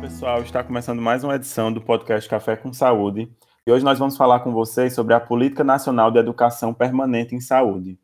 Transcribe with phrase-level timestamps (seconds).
[0.00, 3.28] pessoal, está começando mais uma edição do podcast Café com Saúde.
[3.66, 7.40] E hoje nós vamos falar com vocês sobre a Política Nacional de Educação Permanente em
[7.40, 7.98] Saúde.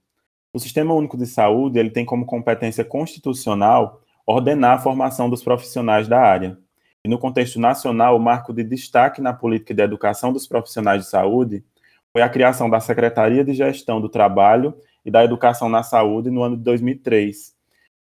[0.52, 6.08] O Sistema Único de Saúde ele tem como competência constitucional ordenar a formação dos profissionais
[6.08, 6.58] da área.
[7.04, 11.08] E no contexto nacional, o marco de destaque na política de educação dos profissionais de
[11.08, 11.64] saúde
[12.12, 16.42] foi a criação da Secretaria de Gestão do Trabalho e da Educação na Saúde no
[16.42, 17.54] ano de 2003.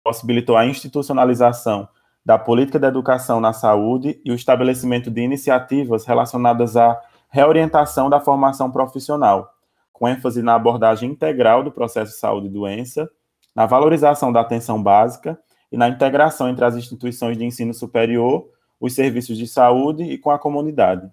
[0.03, 1.89] Possibilitou a institucionalização
[2.27, 8.19] da política de educação na saúde e o estabelecimento de iniciativas relacionadas à reorientação da
[8.19, 9.55] formação profissional,
[9.93, 13.09] com ênfase na abordagem integral do processo saúde e doença,
[13.55, 15.39] na valorização da atenção básica
[15.71, 18.49] e na integração entre as instituições de ensino superior,
[18.81, 21.09] os serviços de saúde e com a comunidade.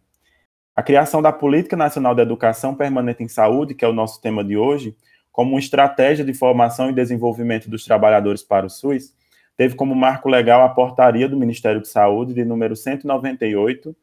[0.76, 4.44] A criação da Política Nacional de Educação Permanente em Saúde, que é o nosso tema
[4.44, 4.98] de hoje,
[5.32, 9.14] como estratégia de formação e desenvolvimento dos trabalhadores para o SUS,
[9.58, 13.96] teve como marco legal a portaria do Ministério de Saúde de número 198,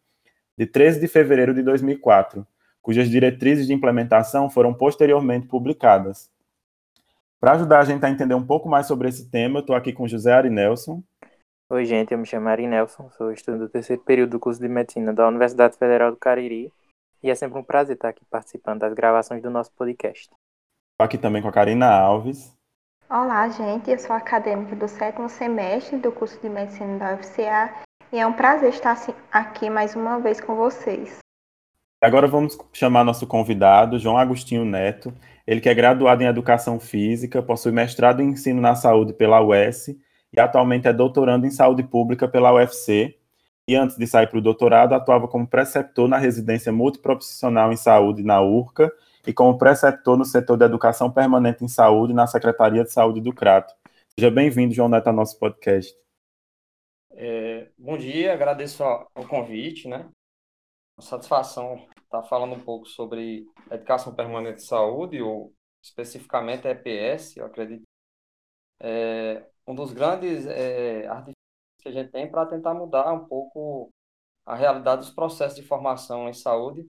[0.57, 2.47] de 13 de fevereiro de 2004,
[2.83, 6.31] cujas diretrizes de implementação foram posteriormente publicadas.
[7.41, 9.93] Para ajudar a gente a entender um pouco mais sobre esse tema, eu estou aqui
[9.93, 11.03] com José Ari Nelson.
[11.71, 14.69] Oi, gente, eu me chamo Ari Nelson, sou estudante do terceiro período do curso de
[14.69, 16.73] Medicina da Universidade Federal do Cariri,
[17.23, 20.25] e é sempre um prazer estar aqui participando das gravações do nosso podcast.
[20.25, 22.55] Estou aqui também com a Karina Alves.
[23.13, 23.91] Olá, gente.
[23.91, 27.75] Eu sou acadêmica do sétimo semestre do curso de Medicina da UFCA
[28.13, 28.97] e é um prazer estar
[29.33, 31.19] aqui mais uma vez com vocês.
[32.01, 35.13] Agora vamos chamar nosso convidado, João Agostinho Neto.
[35.45, 39.89] Ele que é graduado em Educação Física, possui mestrado em Ensino na Saúde pela UES
[40.33, 43.19] e atualmente é doutorando em Saúde Pública pela UFC.
[43.67, 48.23] E antes de sair para o doutorado, atuava como preceptor na residência multiprofissional em saúde
[48.23, 48.89] na URCA
[49.27, 53.35] e como preceptor no setor de educação permanente em saúde na Secretaria de Saúde do
[53.35, 53.75] Crato.
[54.19, 55.95] Seja bem-vindo, João Neto, ao nosso podcast.
[57.13, 60.09] É, bom dia, agradeço o convite, né?
[61.01, 65.53] Satisfação estar falando um pouco sobre educação permanente em saúde, ou
[65.83, 67.83] especificamente EPS, eu acredito.
[68.81, 71.37] É um dos grandes é, artifícios
[71.81, 73.91] que a gente tem para tentar mudar um pouco
[74.45, 76.87] a realidade dos processos de formação em saúde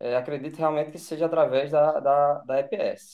[0.00, 3.12] é, acredito realmente que seja através da, da, da EPS.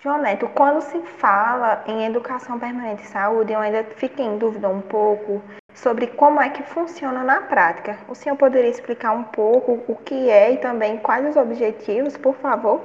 [0.00, 4.66] João Neto, quando se fala em educação permanente e saúde, eu ainda fiquei em dúvida
[4.68, 5.42] um pouco
[5.74, 7.98] sobre como é que funciona na prática.
[8.08, 12.34] O senhor poderia explicar um pouco o que é e também quais os objetivos, por
[12.36, 12.80] favor?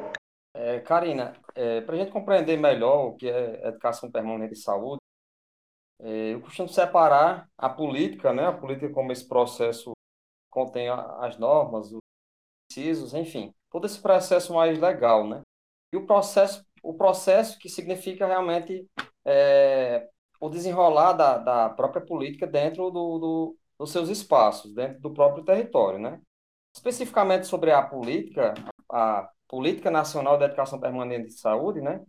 [0.53, 4.99] É, Karina, é, para a gente compreender melhor o que é educação permanente e saúde,
[6.01, 9.93] é, eu costumo separar a política, né, a política como esse processo
[10.49, 11.91] contém as normas,
[12.75, 15.41] precisos, enfim, todo esse processo mais legal, né?
[15.93, 18.85] E o processo, o processo que significa realmente
[19.25, 20.09] é,
[20.41, 25.45] o desenrolar da, da própria política dentro do, do, dos seus espaços, dentro do próprio
[25.45, 26.19] território, né?
[26.75, 28.53] Especificamente sobre a política,
[28.91, 32.01] a Política Nacional de Educação Permanente de Saúde, né?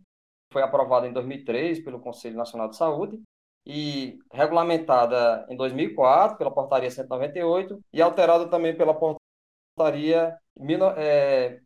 [0.52, 3.22] Foi aprovada em 2003 pelo Conselho Nacional de Saúde
[3.64, 8.94] e regulamentada em 2004 pela Portaria 198 e alterada também pela
[9.76, 10.38] Portaria
[10.96, 11.60] é,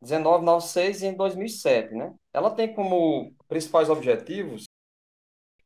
[0.00, 2.14] 1996 e em 2007, né?
[2.32, 4.64] Ela tem como principais objetivos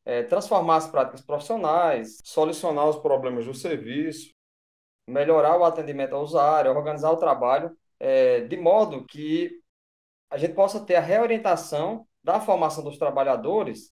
[0.03, 4.33] é, transformar as práticas profissionais, solucionar os problemas do serviço,
[5.07, 9.51] melhorar o atendimento ao usuário, organizar o trabalho é, de modo que
[10.29, 13.91] a gente possa ter a reorientação da formação dos trabalhadores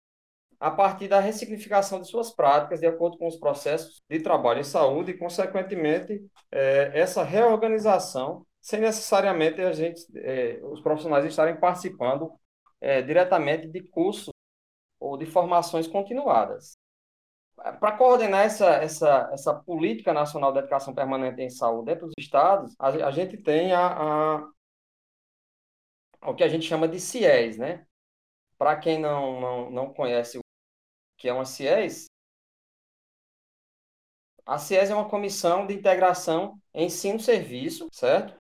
[0.60, 4.64] a partir da ressignificação de suas práticas de acordo com os processos de trabalho em
[4.64, 6.22] saúde e, consequentemente,
[6.52, 12.32] é, essa reorganização sem necessariamente a gente, é, os profissionais estarem participando
[12.82, 14.34] é, diretamente de cursos
[15.00, 16.78] ou de formações continuadas.
[17.56, 22.74] Para coordenar essa, essa, essa política nacional de educação permanente em saúde dentro dos estados,
[22.80, 23.88] a, a gente tem a,
[26.22, 27.86] a, o que a gente chama de CIES, né?
[28.58, 30.40] Para quem não, não, não conhece
[31.20, 32.08] que é uma CIES,
[34.46, 38.36] a CIES é uma comissão de integração ensino-serviço, certo?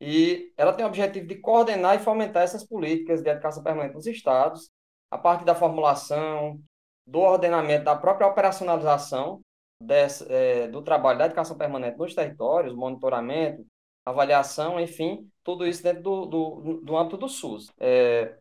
[0.00, 4.06] E ela tem o objetivo de coordenar e fomentar essas políticas de educação permanente nos
[4.06, 4.70] estados,
[5.10, 6.60] a partir da formulação,
[7.06, 9.40] do ordenamento, da própria operacionalização
[9.82, 13.66] desse, é, do trabalho da educação permanente nos territórios, monitoramento,
[14.06, 17.70] avaliação, enfim, tudo isso dentro do, do, do âmbito do SUS.
[17.78, 18.38] É,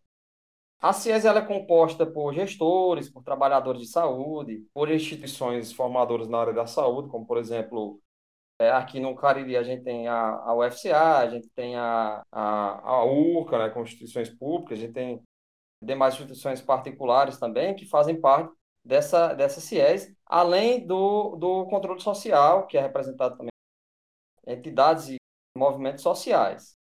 [0.82, 6.54] a CIES é composta por gestores, por trabalhadores de saúde, por instituições formadoras na área
[6.54, 8.00] da saúde, como, por exemplo,
[8.60, 12.90] é, aqui no Cariri a gente tem a, a UFCA, a gente tem a, a,
[12.92, 15.22] a URCA, né, com instituições públicas, a gente tem
[15.82, 18.54] demais instituições particulares também que fazem parte
[18.84, 23.50] dessa, dessa CIES, além do, do controle social, que é representado também
[24.48, 25.18] entidades e
[25.58, 26.79] movimentos sociais.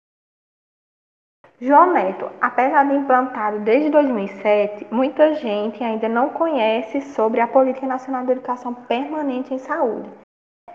[1.64, 7.86] João Neto, apesar de implantado desde 2007, muita gente ainda não conhece sobre a Política
[7.86, 10.10] Nacional de Educação Permanente em Saúde.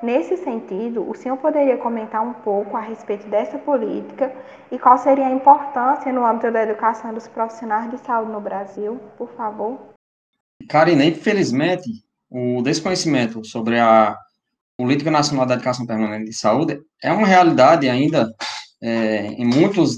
[0.02, 4.34] Nesse sentido, o senhor poderia comentar um pouco a respeito dessa política
[4.72, 8.98] e qual seria a importância no âmbito da educação dos profissionais de saúde no Brasil,
[9.18, 9.78] por favor?
[10.70, 11.90] Karina, infelizmente,
[12.30, 14.18] o desconhecimento sobre a
[14.78, 18.34] Política Nacional da Educação Permanente de Saúde é uma realidade ainda
[18.82, 19.98] é, em muitos,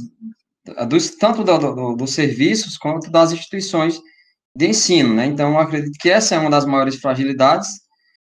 [0.88, 4.00] dos, tanto do, do, dos serviços quanto das instituições
[4.56, 5.26] de ensino, né?
[5.26, 7.70] Então, acredito que essa é uma das maiores fragilidades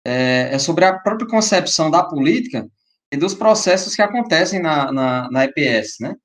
[0.05, 2.67] é, é, sobre a própria concepção da política
[3.11, 6.15] e dos processos que acontecem na, na, na EPS, né?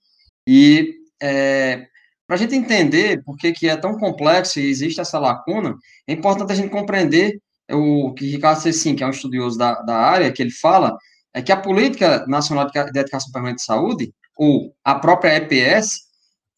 [0.47, 1.87] E é,
[2.27, 5.77] para a gente entender por que, que é tão complexo e existe essa lacuna,
[6.07, 7.41] é importante a gente compreender
[7.71, 10.97] o que Ricardo Cecim, que é um estudioso da, da área, que ele fala,
[11.33, 16.04] é que a Política Nacional de Educação Permanente de Saúde, ou a própria EPS,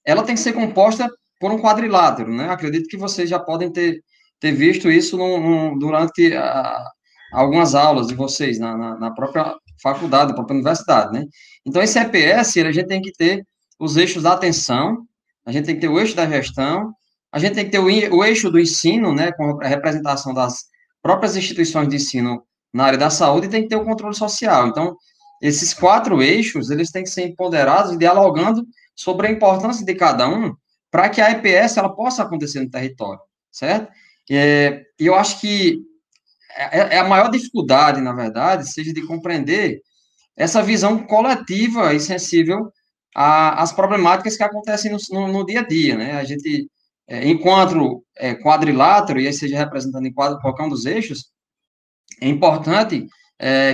[0.06, 1.10] ela tem que ser composta
[1.40, 2.48] por um quadrilátero, né?
[2.48, 4.00] Acredito que vocês já podem ter,
[4.40, 6.88] ter visto isso no, no, durante a,
[7.32, 11.26] algumas aulas de vocês na, na, na, própria faculdade, na própria universidade, né?
[11.66, 13.44] Então, esse EPS, a gente tem que ter
[13.78, 15.04] os eixos da atenção,
[15.44, 16.92] a gente tem que ter o eixo da gestão,
[17.32, 20.64] a gente tem que ter o, o eixo do ensino, né, com a representação das
[21.02, 22.42] próprias instituições de ensino
[22.72, 24.68] na área da saúde, e tem que ter o controle social.
[24.68, 24.96] Então,
[25.42, 28.66] esses quatro eixos, eles têm que ser empoderados e dialogando
[28.96, 30.56] sobre a importância de cada um,
[30.90, 33.20] para que a EPS ela possa acontecer no território,
[33.52, 33.92] certo?
[34.30, 35.78] É, e eu acho que
[36.56, 39.80] é, é, a maior dificuldade, na verdade, seja de compreender
[40.36, 42.72] essa visão coletiva e sensível
[43.14, 46.12] às problemáticas que acontecem no, no, no, dia a dia, né?
[46.12, 46.68] A gente,
[47.08, 51.30] é, enquanto é, quadrilátero, e aí seja representando em quadro, qualquer um dos eixos,
[52.20, 53.06] é importante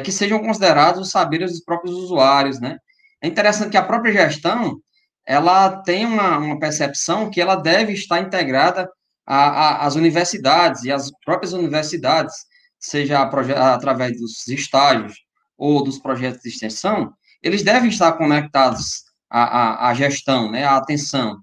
[0.05, 2.79] que sejam considerados os saberes dos próprios usuários, né?
[3.23, 4.81] É interessante que a própria gestão,
[5.27, 8.91] ela tem uma, uma percepção que ela deve estar integrada
[9.25, 12.35] às universidades, e as próprias universidades
[12.79, 15.15] seja através dos estágios
[15.57, 20.77] ou dos projetos de extensão, eles devem estar conectados à, à, à gestão, né, à
[20.77, 21.41] atenção.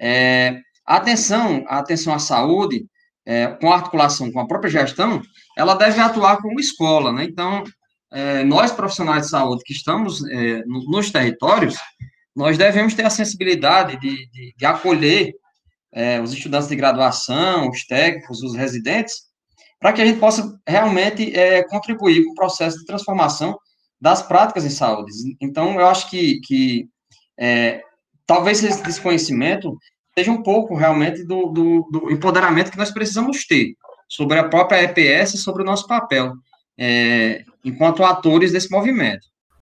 [0.00, 2.86] É, a atenção, a atenção à saúde,
[3.26, 5.22] é, com articulação com a própria gestão,
[5.56, 7.24] ela deve atuar como escola, né?
[7.24, 7.64] Então,
[8.12, 11.76] é, nós profissionais de saúde que estamos é, nos territórios,
[12.34, 15.34] nós devemos ter a sensibilidade de, de, de acolher
[15.92, 19.14] é, os estudantes de graduação, os técnicos, os residentes,
[19.78, 23.56] para que a gente possa realmente é, contribuir com o processo de transformação
[24.00, 25.12] das práticas em saúde.
[25.40, 26.88] Então, eu acho que, que
[27.38, 27.82] é,
[28.26, 29.76] talvez esse desconhecimento
[30.16, 33.74] seja um pouco realmente do, do, do, empoderamento que nós precisamos ter
[34.08, 36.32] sobre a própria EPS e sobre o nosso papel
[36.78, 39.26] é, enquanto atores desse movimento.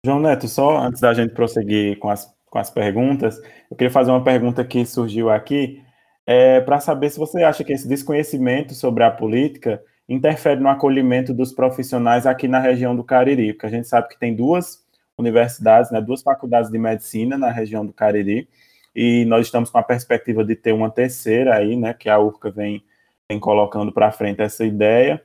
[0.04, 3.40] João Neto, só antes da gente prosseguir com as, com as perguntas,
[3.70, 5.82] eu queria fazer uma pergunta que surgiu aqui,
[6.26, 11.34] é, para saber se você acha que esse desconhecimento sobre a política interfere no acolhimento
[11.34, 14.84] dos profissionais aqui na região do Cariri, porque a gente sabe que tem duas
[15.16, 18.48] universidades, né, duas faculdades de medicina na região do Cariri,
[18.94, 22.50] e nós estamos com a perspectiva de ter uma terceira aí, né, que a URCA
[22.50, 22.82] vem,
[23.28, 25.22] vem colocando para frente essa ideia,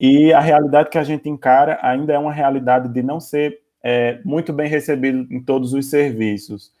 [0.00, 4.20] e a realidade que a gente encara ainda é uma realidade de não ser é,
[4.24, 6.72] muito bem recebido em todos os serviços.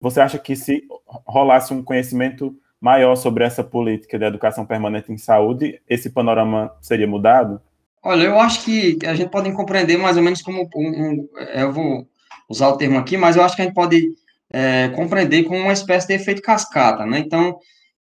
[0.00, 0.82] Você acha que se
[1.26, 7.06] rolasse um conhecimento maior sobre essa política de educação permanente em saúde, esse panorama seria
[7.06, 7.60] mudado?
[8.02, 11.70] Olha, eu acho que a gente pode compreender mais ou menos como um, um eu
[11.70, 12.08] vou
[12.48, 14.08] usar o termo aqui, mas eu acho que a gente pode
[14.50, 17.18] é, compreender como uma espécie de efeito cascata, né?
[17.18, 17.58] Então,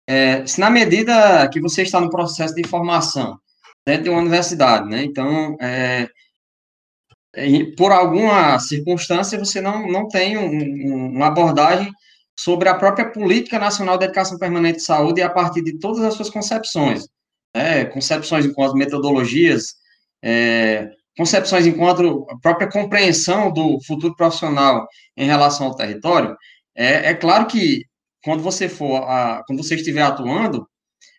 [0.07, 3.39] é, se na medida que você está no processo de formação
[3.87, 5.03] dentro de uma universidade, né?
[5.03, 6.09] Então, é,
[7.77, 11.91] por alguma circunstância, você não, não tem um, uma abordagem
[12.39, 16.03] sobre a própria Política Nacional de Educação Permanente de Saúde e a partir de todas
[16.03, 17.07] as suas concepções,
[17.55, 19.75] né, concepções enquanto metodologias,
[20.23, 26.37] é, concepções enquanto a própria compreensão do futuro profissional em relação ao território,
[26.75, 27.85] é, é claro que
[28.23, 30.69] quando você for, a, quando você estiver atuando,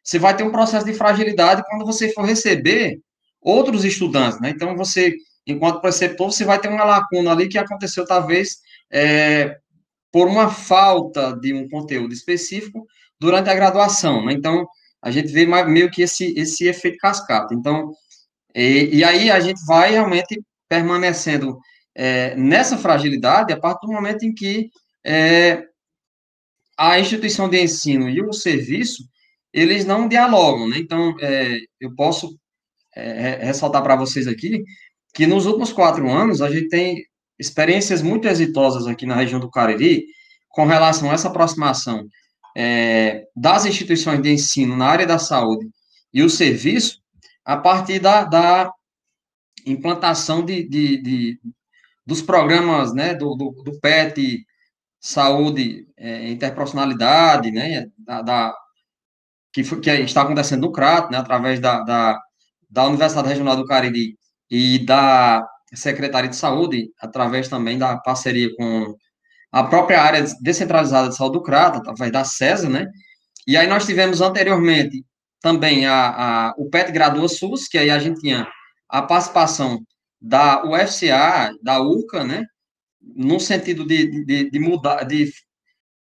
[0.03, 2.99] você vai ter um processo de fragilidade quando você for receber
[3.41, 4.49] outros estudantes, né?
[4.49, 5.13] Então, você,
[5.47, 8.57] enquanto preceptor, você vai ter uma lacuna ali que aconteceu, talvez,
[8.91, 9.57] é,
[10.11, 12.85] por uma falta de um conteúdo específico
[13.19, 14.33] durante a graduação, né?
[14.33, 14.67] Então,
[15.01, 17.53] a gente vê meio que esse, esse efeito cascata.
[17.53, 17.91] Então,
[18.53, 21.57] e, e aí a gente vai realmente permanecendo
[21.95, 24.69] é, nessa fragilidade a partir do momento em que
[25.05, 25.63] é,
[26.77, 29.03] a instituição de ensino e o serviço,
[29.53, 30.77] eles não dialogam, né?
[30.77, 32.37] Então, é, eu posso
[32.95, 34.63] é, ressaltar para vocês aqui
[35.13, 37.03] que nos últimos quatro anos a gente tem
[37.39, 40.05] experiências muito exitosas aqui na região do Cariri
[40.49, 42.07] com relação a essa aproximação
[42.55, 45.69] é, das instituições de ensino na área da saúde
[46.13, 46.99] e o serviço
[47.45, 48.71] a partir da, da
[49.65, 51.39] implantação de, de, de,
[52.05, 54.43] dos programas né, do, do, do PET,
[54.99, 58.55] saúde, é, interprofissionalidade, né, da, da,
[59.53, 62.19] que, que está acontecendo no CRAT, né, através da, da,
[62.69, 64.17] da Universidade Regional do Cariri
[64.49, 68.95] e da Secretaria de Saúde, através também da parceria com
[69.51, 72.87] a própria área descentralizada de saúde do CRAT, através da CESA, né,
[73.45, 75.05] e aí nós tivemos anteriormente
[75.41, 78.47] também a, a, o PET Gradua SUS, que aí a gente tinha
[78.89, 79.79] a participação
[80.19, 82.45] da UFCA, da URCA, né,
[83.01, 85.31] no sentido de, de, de mudar, de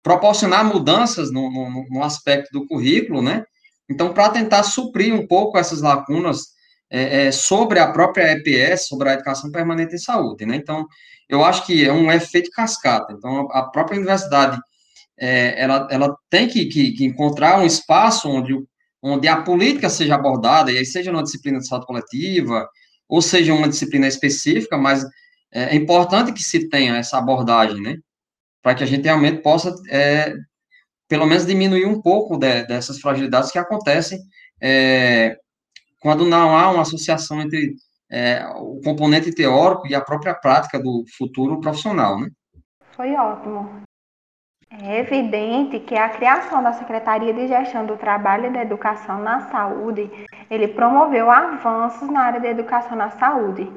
[0.04, 3.44] proporcionar mudanças no, no, no, aspecto do currículo, né?
[3.90, 6.53] Então, para tentar suprir um pouco essas lacunas
[6.94, 10.56] é, é, sobre a própria EPS, sobre a educação permanente em saúde, né?
[10.56, 10.88] Então,
[11.28, 13.14] eu acho que é um efeito cascata.
[13.14, 14.62] Então, a própria universidade,
[15.20, 18.56] é, ela, ela tem que, que, que, encontrar um espaço onde,
[19.02, 22.70] onde a política seja abordada, e aí seja numa disciplina de saúde coletiva,
[23.10, 25.04] ou seja uma disciplina específica, mas
[25.52, 27.98] é, é importante que se tenha essa abordagem, né?
[28.62, 30.36] Para que a gente realmente possa, é,
[31.08, 34.20] pelo menos, diminuir um pouco de, dessas fragilidades que acontecem
[34.62, 35.38] é,
[36.04, 37.76] quando não há uma associação entre
[38.12, 42.30] é, o componente teórico e a própria prática do futuro profissional, né?
[42.92, 43.82] Foi ótimo.
[44.70, 49.50] É evidente que a criação da Secretaria de Gestão do Trabalho e da Educação na
[49.50, 50.12] Saúde,
[50.50, 53.72] ele promoveu avanços na área da educação na saúde.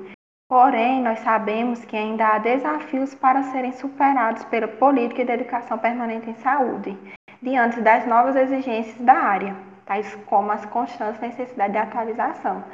[0.49, 6.31] Porém, nós sabemos que ainda há desafios para serem superados pela política de educação permanente
[6.31, 6.97] em saúde,
[7.43, 9.57] diante das novas exigências da área,
[9.87, 12.65] tais como as constantes necessidades de atualização.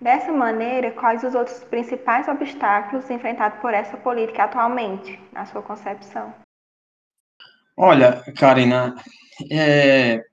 [0.00, 6.34] Dessa maneira, quais os outros principais obstáculos enfrentados por essa política atualmente, na sua concepção?
[7.76, 8.96] Olha, Karina,
[9.50, 10.24] é,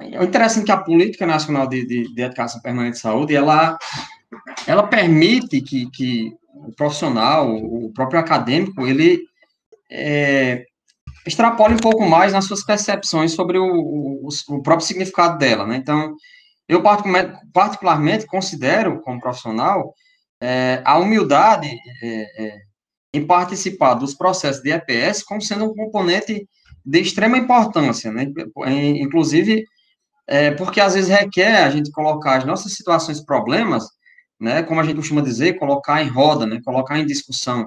[0.00, 3.78] é interessante que a Política Nacional de, de, de, Educação Permanente de Saúde, ela,
[4.66, 9.26] ela permite que, que o profissional, o próprio acadêmico, ele
[9.90, 10.66] é,
[11.28, 15.76] extrapole um pouco mais nas suas percepções sobre o, o, o próprio significado dela, né?
[15.76, 16.14] Então,
[16.68, 16.82] eu
[17.52, 19.94] particularmente, considero, como profissional,
[20.40, 21.68] é, a humildade
[22.02, 22.58] é, é
[23.12, 26.46] em participar dos processos de EPS como sendo um componente
[26.84, 28.26] de extrema importância, né?
[28.96, 29.64] Inclusive,
[30.26, 33.84] é, porque às vezes requer a gente colocar as nossas situações, problemas,
[34.40, 34.62] né?
[34.62, 36.60] Como a gente costuma dizer, colocar em roda, né?
[36.64, 37.66] Colocar em discussão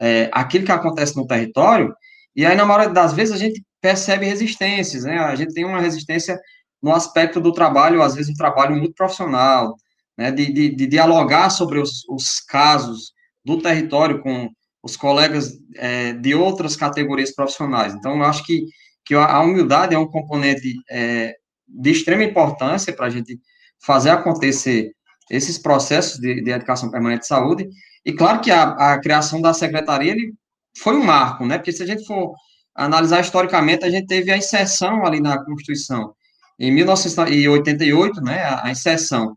[0.00, 1.94] é, aquilo que acontece no território,
[2.38, 5.18] e aí, na maioria das vezes, a gente percebe resistências, né?
[5.18, 6.38] A gente tem uma resistência
[6.80, 9.74] no aspecto do trabalho, às vezes um trabalho muito profissional,
[10.16, 10.30] né?
[10.30, 13.12] De, de, de dialogar sobre os, os casos
[13.44, 14.48] do território com
[14.84, 17.92] os colegas é, de outras categorias profissionais.
[17.92, 18.66] Então, eu acho que,
[19.04, 21.34] que a humildade é um componente é,
[21.66, 23.36] de extrema importância para a gente
[23.84, 24.92] fazer acontecer
[25.28, 27.68] esses processos de, de, educação permanente de saúde.
[28.06, 30.34] E claro que a, a criação da secretaria ele
[30.78, 31.58] foi um marco, né?
[31.58, 32.34] Porque se a gente for
[32.74, 36.14] analisar historicamente, a gente teve a inserção ali na Constituição
[36.58, 38.44] em 1988, né?
[38.62, 39.36] A, inserção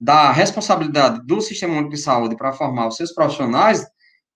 [0.00, 3.86] da responsabilidade do Sistema Único de Saúde para formar os seus profissionais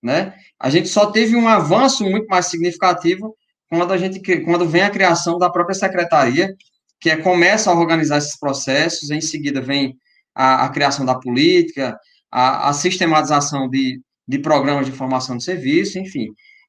[0.02, 0.34] né?
[0.58, 3.36] A gente só teve um avanço muito mais significativo
[3.68, 6.54] quando a gente quando vem a criação da própria secretaria,
[7.00, 9.96] que é, começa a organizar esses processos, em seguida vem
[10.34, 11.98] a, a criação da política,
[12.30, 16.28] a, a, sistematização de, de programas de formação de serviço, enfim.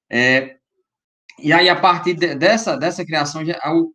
[0.09, 0.55] É,
[1.37, 3.93] e aí, a partir de, dessa, dessa criação, o,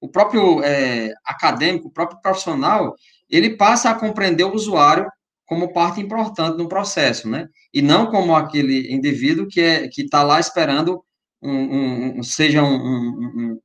[0.00, 2.94] o próprio é, acadêmico, o próprio profissional,
[3.28, 5.06] ele passa a compreender o usuário
[5.46, 7.48] como parte importante no processo, né?
[7.74, 11.04] E não como aquele indivíduo que é está lá esperando
[11.42, 13.58] um, um seja um, um,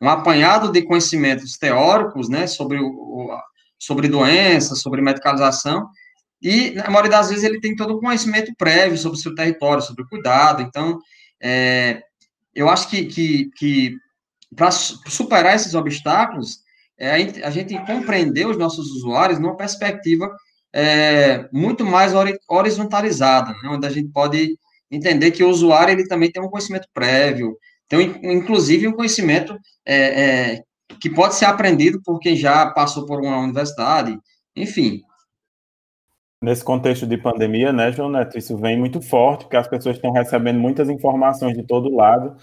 [0.00, 3.36] um, apanhado de conhecimentos teóricos, né, sobre o,
[3.78, 5.88] sobre doenças, sobre medicalização,
[6.44, 9.82] e na maioria das vezes ele tem todo o conhecimento prévio sobre o seu território,
[9.82, 10.62] sobre o cuidado.
[10.62, 10.98] Então,
[11.42, 12.02] é,
[12.54, 13.96] eu acho que, que, que
[14.54, 16.58] para superar esses obstáculos,
[16.98, 20.30] é, a gente compreender os nossos usuários numa perspectiva
[20.70, 22.12] é, muito mais
[22.46, 24.58] horizontalizada, né, onde a gente pode
[24.90, 27.56] entender que o usuário ele também tem um conhecimento prévio,
[27.88, 30.62] tem inclusive um conhecimento é, é,
[31.00, 34.18] que pode ser aprendido por quem já passou por uma universidade,
[34.54, 35.00] enfim.
[36.44, 40.10] Nesse contexto de pandemia, né, João Neto, isso vem muito forte, porque as pessoas estão
[40.10, 42.36] recebendo muitas informações de todo lado,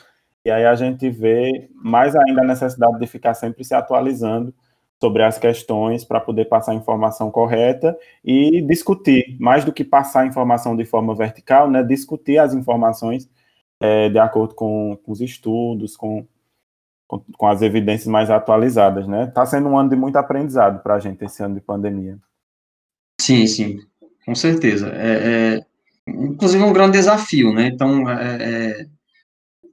[0.43, 4.51] e aí a gente vê mais ainda a necessidade de ficar sempre se atualizando
[4.99, 10.21] sobre as questões para poder passar a informação correta e discutir, mais do que passar
[10.21, 13.29] a informação de forma vertical, né, discutir as informações
[13.79, 16.25] é, de acordo com, com, os estudos, com,
[17.07, 19.25] com, com, as evidências mais atualizadas, né?
[19.25, 22.17] Está sendo um ano de muito aprendizado para a gente esse ano de pandemia.
[23.19, 23.79] Sim, sim,
[24.25, 24.89] com certeza.
[24.95, 25.65] É, é,
[26.07, 27.67] inclusive um grande desafio, né?
[27.67, 28.85] Então, é, é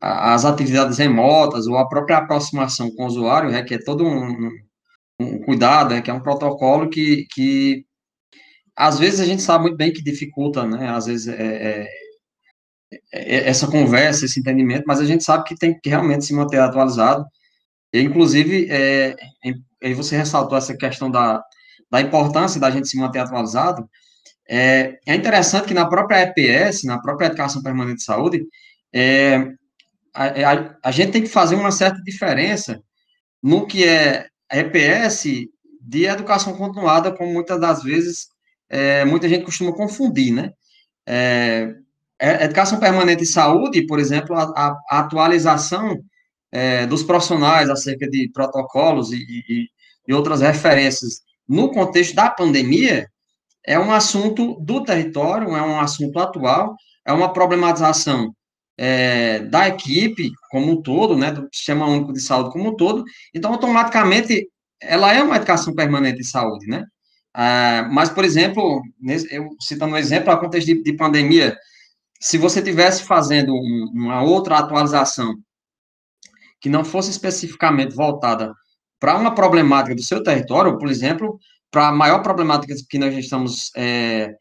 [0.00, 4.50] as atividades remotas ou a própria aproximação com o usuário requer todo um,
[5.21, 7.85] um cuidado, é que é um protocolo que, que
[8.76, 10.88] às vezes a gente sabe muito bem que dificulta, né?
[10.88, 11.88] Às vezes é, é,
[13.12, 16.61] é, essa conversa, esse entendimento, mas a gente sabe que tem que realmente se manter
[16.61, 17.26] atualizado.
[17.93, 19.17] E, inclusive, é,
[19.95, 21.43] você ressaltou essa questão da,
[21.90, 23.88] da importância da gente se manter atualizado.
[24.49, 28.47] É, é interessante que na própria EPS, na própria Educação Permanente de Saúde,
[28.93, 29.52] é,
[30.14, 32.81] a, a, a gente tem que fazer uma certa diferença
[33.43, 35.25] no que é EPS
[35.81, 38.28] de educação continuada, como muitas das vezes
[38.69, 40.50] é, muita gente costuma confundir, né?
[41.07, 41.75] É,
[42.21, 45.99] é educação permanente e saúde, por exemplo, a, a atualização
[46.50, 49.67] é, dos profissionais acerca de protocolos e, e,
[50.09, 53.09] e, outras referências no contexto da pandemia
[53.68, 56.75] é um assunto do território, é um assunto atual,
[57.06, 58.34] é uma problematização
[58.78, 63.04] é, da equipe como um todo, né, do Sistema Único de Saúde como um todo,
[63.34, 64.48] então, automaticamente,
[64.80, 66.87] ela é uma educação permanente de saúde, né?
[67.34, 68.80] Ah, mas, por exemplo,
[69.30, 71.54] eu citando um exemplo, a contexto de, de pandemia,
[72.18, 75.34] se você tivesse fazendo um, uma outra atualização
[76.58, 78.54] que não fosse especificamente voltada
[78.98, 81.38] para uma problemática do seu território, por exemplo,
[81.70, 84.34] para a maior problemática que nós estamos é,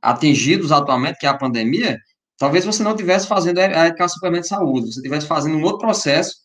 [0.00, 1.98] atingidos atualmente, que é a pandemia,
[2.40, 5.80] Talvez você não estivesse fazendo a educação suplemento de saúde, você estivesse fazendo um outro
[5.80, 6.36] processo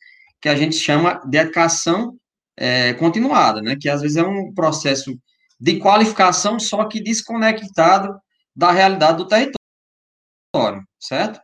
[0.42, 2.18] que a gente chama de educação
[2.58, 3.78] é, continuada, né?
[3.80, 5.18] Que às vezes é um processo
[5.58, 8.14] de qualificação, só que desconectado
[8.54, 11.40] da realidade do território, certo?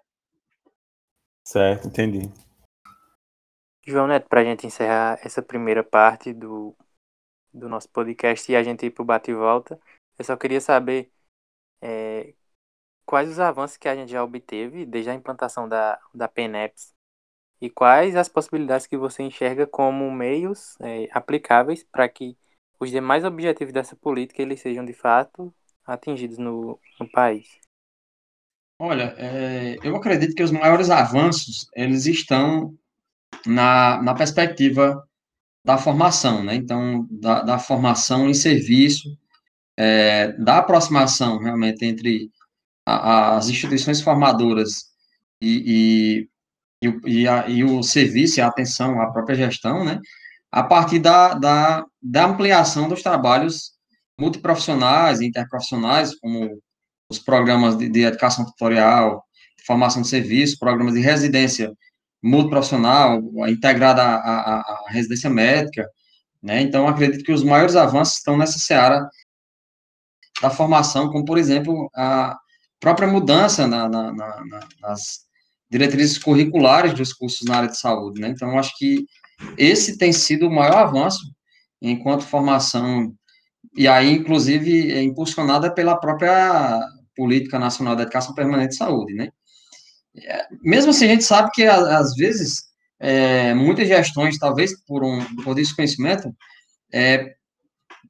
[1.47, 2.29] Certo, entendi.
[3.87, 6.75] João Neto, para a gente encerrar essa primeira parte do,
[7.53, 9.79] do nosso podcast e a gente ir para o bate e volta,
[10.17, 11.11] eu só queria saber
[11.81, 12.33] é,
[13.05, 16.93] quais os avanços que a gente já obteve desde a implantação da, da PENEPS
[17.59, 22.37] e quais as possibilidades que você enxerga como meios é, aplicáveis para que
[22.79, 25.53] os demais objetivos dessa política eles sejam de fato
[25.85, 27.59] atingidos no, no país.
[28.79, 32.75] Olha, é, eu acredito que os maiores avanços eles estão
[33.45, 35.07] na, na perspectiva
[35.63, 36.55] da formação, né?
[36.55, 39.17] Então, da, da formação em serviço,
[39.77, 42.29] é, da aproximação realmente entre
[42.85, 44.85] as instituições formadoras
[45.41, 46.27] e,
[46.83, 49.99] e, e, a, e, o serviço a atenção à própria gestão, né,
[50.51, 53.71] a partir da, da, da ampliação dos trabalhos
[54.19, 56.61] multiprofissionais interprofissionais, como
[57.09, 59.23] os programas de, de educação tutorial,
[59.65, 61.71] formação de serviço, programas de residência
[62.21, 65.89] multiprofissional, integrada à, à, à residência médica,
[66.41, 69.07] né, então acredito que os maiores avanços estão nessa seara
[70.41, 72.37] da formação, como, por exemplo, a,
[72.81, 75.21] própria mudança na, na, na, nas
[75.69, 78.29] diretrizes curriculares dos cursos na área de saúde, né?
[78.29, 79.05] Então, acho que
[79.57, 81.31] esse tem sido o maior avanço
[81.81, 83.13] enquanto formação,
[83.77, 86.81] e aí, inclusive, é impulsionada pela própria
[87.15, 89.29] Política Nacional da Educação Permanente de Saúde, né?
[90.61, 92.63] Mesmo assim, a gente sabe que, às vezes,
[92.99, 96.33] é, muitas gestões, talvez por um por desconhecimento,
[96.93, 97.33] é,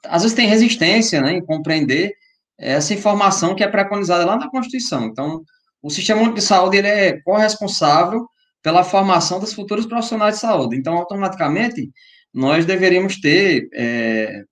[0.05, 2.13] às vezes tem resistência, né, em compreender
[2.57, 5.05] essa informação que é preconizada lá na Constituição.
[5.05, 5.43] Então,
[5.81, 8.27] o Sistema de Saúde ele é corresponsável
[8.61, 10.77] pela formação dos futuros profissionais de saúde.
[10.77, 11.89] Então, automaticamente,
[12.33, 14.43] nós deveríamos ter, é,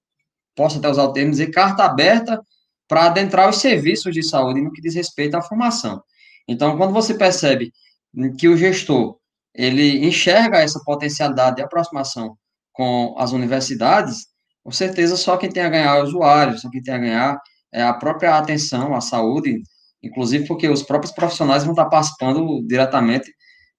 [0.56, 2.42] posso até usar o termo, dizer, carta aberta
[2.88, 6.02] para adentrar os serviços de saúde no que diz respeito à formação.
[6.50, 7.72] Então, quando você percebe
[8.40, 9.18] que o gestor
[9.54, 12.36] ele enxerga essa potencialidade de aproximação
[12.74, 14.26] com as universidades,
[14.64, 17.38] com certeza só quem tem a ganhar é o usuário, só quem tem a ganhar
[17.72, 19.62] é, a própria atenção à saúde,
[20.02, 23.32] inclusive porque os próprios profissionais vão estar participando diretamente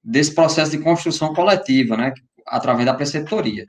[0.02, 2.12] desse processo de construção coletiva, né,
[2.46, 3.66] através da preceptoria.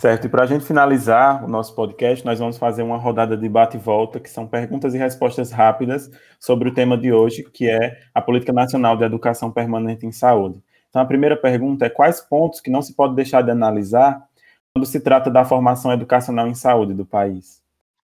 [0.00, 3.48] Certo, e para a gente finalizar o nosso podcast, nós vamos fazer uma rodada de
[3.48, 6.08] bate e volta, que são perguntas e respostas rápidas
[6.38, 10.62] sobre o tema de hoje, que é a Política Nacional de Educação Permanente em Saúde.
[10.88, 14.22] Então, a primeira pergunta é quais pontos que não se pode deixar de analisar
[14.72, 17.60] quando se trata da formação educacional em saúde do país?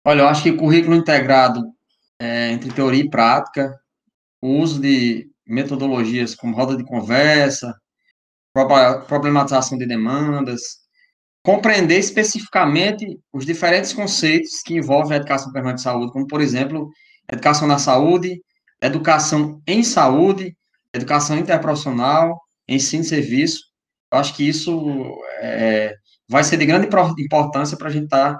[0.05, 1.63] Olha, eu acho que currículo integrado
[2.19, 3.75] é, entre teoria e prática,
[4.39, 7.75] o uso de metodologias como roda de conversa,
[9.07, 10.80] problematização de demandas,
[11.43, 16.89] compreender especificamente os diferentes conceitos que envolvem a educação permanente de saúde, como, por exemplo,
[17.31, 18.41] educação na saúde,
[18.81, 20.55] educação em saúde,
[20.93, 23.61] educação interprofissional, ensino e serviço.
[24.11, 25.95] Eu acho que isso é,
[26.29, 26.87] vai ser de grande
[27.19, 28.39] importância para a gente estar tá,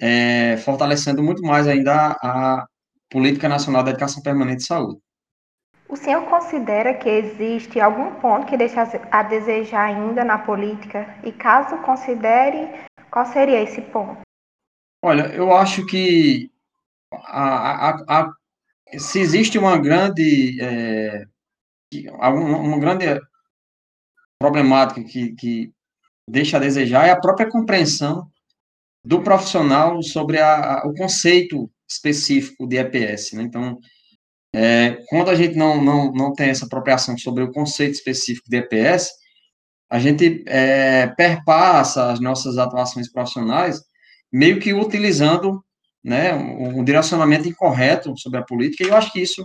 [0.00, 2.66] é, fortalecendo muito mais ainda a
[3.10, 4.98] Política Nacional da Educação Permanente de Saúde.
[5.88, 11.18] O senhor considera que existe algum ponto que deixa a desejar ainda na política?
[11.22, 12.68] E caso considere,
[13.10, 14.20] qual seria esse ponto?
[15.02, 16.50] Olha, eu acho que
[17.12, 18.32] a, a, a,
[18.96, 21.26] se existe uma grande, é,
[22.10, 23.04] uma grande
[24.38, 25.72] problemática que, que
[26.28, 28.28] deixa a desejar é a própria compreensão
[29.04, 33.32] do profissional sobre a, o conceito específico de EPS.
[33.32, 33.42] Né?
[33.42, 33.78] Então,
[34.56, 38.58] é, quando a gente não, não, não tem essa apropriação sobre o conceito específico de
[38.58, 39.10] EPS,
[39.90, 43.82] a gente é, perpassa as nossas atuações profissionais
[44.32, 45.60] meio que utilizando
[46.04, 49.44] né, um, um direcionamento incorreto sobre a política, e eu acho que isso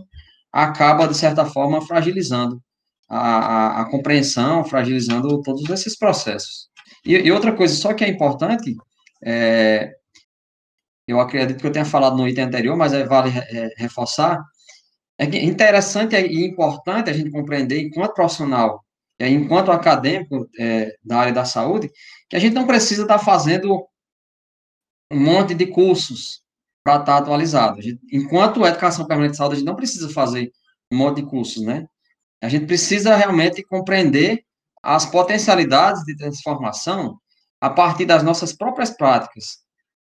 [0.54, 2.62] acaba, de certa forma, fragilizando
[3.10, 6.70] a, a, a compreensão, fragilizando todos esses processos.
[7.04, 8.76] E, e, outra coisa, só que é importante,
[9.26, 9.92] é,
[11.08, 13.32] eu acredito que eu tenha falado no item anterior, mas é, vale
[13.76, 14.40] reforçar,
[15.20, 18.86] é interessante e importante a gente compreender, enquanto profissional,
[19.20, 21.92] enquanto acadêmico é, da área da saúde,
[22.30, 23.86] que a gente não precisa estar fazendo
[25.12, 26.42] um monte de cursos
[26.82, 27.82] para estar atualizado.
[27.82, 30.52] Gente, enquanto educação permanente de saúde, a gente não precisa fazer
[30.90, 31.86] um monte de cursos, né?
[32.42, 34.46] A gente precisa realmente compreender
[34.82, 37.20] as potencialidades de transformação
[37.60, 39.58] a partir das nossas próprias práticas,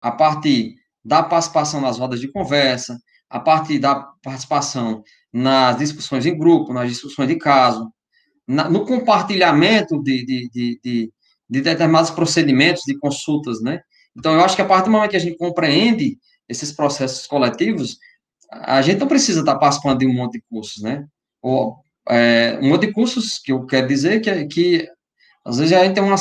[0.01, 2.97] a partir da participação nas rodas de conversa,
[3.31, 7.91] a partir da participação nas discussões em grupo, nas discussões de caso,
[8.45, 11.13] na, no compartilhamento de, de, de, de,
[11.49, 13.81] de determinados procedimentos de consultas, né?
[14.17, 16.17] Então, eu acho que a partir do momento que a gente compreende
[16.49, 17.97] esses processos coletivos,
[18.51, 21.05] a gente não precisa estar participando de um monte de cursos, né?
[21.41, 21.77] Ou,
[22.09, 24.89] é, um monte de cursos que eu quero dizer que, que
[25.45, 26.17] às vezes a gente tem uma,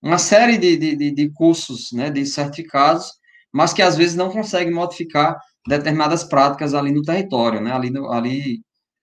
[0.00, 3.10] uma série de, de, de cursos, né, de certificados,
[3.52, 5.36] mas que às vezes não consegue modificar
[5.66, 8.62] determinadas práticas ali no território, né, ali, no, ali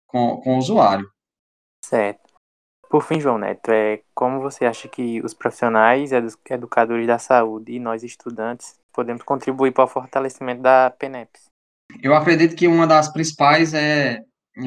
[0.08, 1.08] com, com o usuário.
[1.84, 2.30] Certo.
[2.90, 6.12] Por fim, João Neto, é, como você acha que os profissionais,
[6.50, 11.46] educadores da saúde e nós estudantes podemos contribuir para o fortalecimento da PENEPS?
[12.02, 14.20] Eu acredito que uma das principais é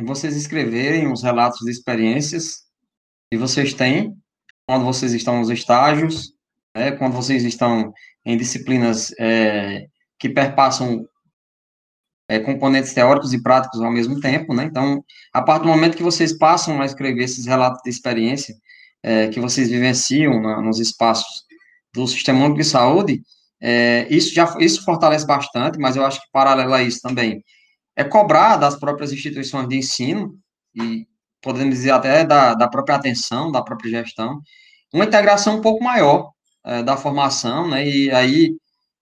[0.04, 2.62] vocês escreverem os relatos de experiências
[3.30, 4.16] que vocês têm
[4.66, 6.32] quando vocês estão nos estágios,
[6.74, 7.92] né, quando vocês estão
[8.24, 9.86] em disciplinas é,
[10.18, 11.04] que perpassam
[12.32, 14.64] é, componentes teóricos e práticos ao mesmo tempo, né?
[14.64, 18.54] Então, a partir do momento que vocês passam a escrever esses relatos de experiência
[19.02, 21.44] é, que vocês vivenciam na, nos espaços
[21.92, 23.22] do Sistema Único de Saúde,
[23.60, 27.44] é, isso já isso fortalece bastante, mas eu acho que paralelo a isso também
[27.94, 30.34] é cobrar das próprias instituições de ensino
[30.74, 31.06] e
[31.42, 34.40] podemos dizer até da, da própria atenção, da própria gestão,
[34.90, 36.30] uma integração um pouco maior
[36.64, 37.86] é, da formação, né?
[37.86, 38.56] E aí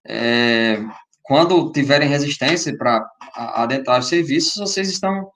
[0.04, 0.82] é,
[1.30, 5.30] quando tiverem resistência para adentrar os serviços, vocês estão,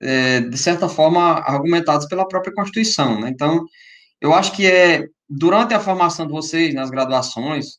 [0.00, 3.20] é, de certa forma, argumentados pela própria Constituição.
[3.20, 3.30] Né?
[3.30, 3.64] Então,
[4.20, 7.78] eu acho que é durante a formação de vocês, nas graduações,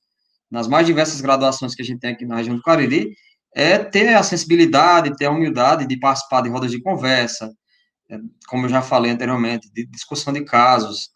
[0.51, 3.15] nas mais diversas graduações que a gente tem aqui na região do Cariri,
[3.55, 7.53] é ter a sensibilidade, ter a humildade de participar de rodas de conversa,
[8.09, 8.17] é,
[8.49, 11.07] como eu já falei anteriormente, de discussão de casos,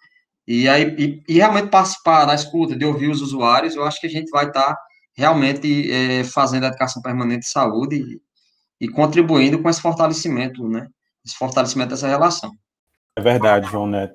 [0.48, 4.08] e aí e, e realmente participar da escuta, de ouvir os usuários, eu acho que
[4.08, 4.85] a gente vai estar tá
[5.16, 10.88] realmente é, fazendo a educação permanente de saúde e, e, contribuindo com esse fortalecimento, né?
[11.26, 12.52] Esse fortalecimento dessa relação.
[13.18, 14.14] É verdade, João Neto.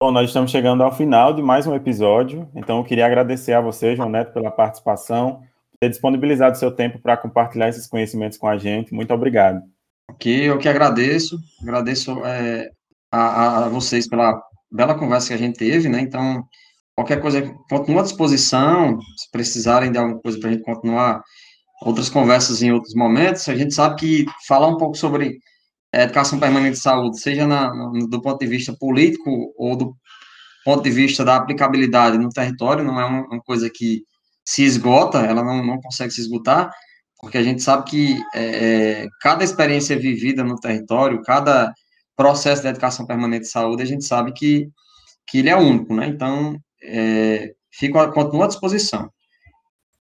[0.00, 3.60] Bom, nós estamos chegando ao final de mais um episódio, então eu queria agradecer a
[3.60, 8.46] você, João Neto, pela participação, por ter disponibilizado seu tempo para compartilhar esses conhecimentos com
[8.46, 8.94] a gente.
[8.94, 9.62] Muito obrigado.
[10.10, 12.70] Ok, eu que agradeço, agradeço é,
[13.10, 16.00] a, a vocês pela bela conversa que a gente teve, né?
[16.00, 16.46] Então,
[16.96, 21.22] Qualquer coisa, continua à disposição, se precisarem de alguma coisa para a gente continuar
[21.82, 23.46] outras conversas em outros momentos.
[23.48, 25.38] A gente sabe que falar um pouco sobre
[25.92, 29.94] educação permanente de saúde, seja na, no, do ponto de vista político ou do
[30.64, 34.02] ponto de vista da aplicabilidade no território, não é uma, uma coisa que
[34.44, 36.70] se esgota, ela não, não consegue se esgotar,
[37.20, 41.72] porque a gente sabe que é, cada experiência vivida no território, cada
[42.16, 44.68] processo de educação permanente de saúde, a gente sabe que,
[45.26, 46.06] que ele é único, né?
[46.08, 49.10] Então, é, fico, continuo à disposição.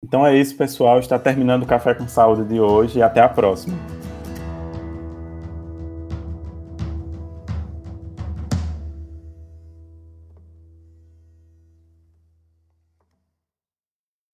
[0.02, 0.98] Então é isso, pessoal.
[0.98, 3.76] Está terminando o Café com Saúde de hoje até a próxima.